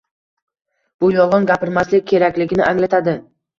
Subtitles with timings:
[1.03, 3.17] Bu yolgʻon gapirmaslik kerakligini anglatadi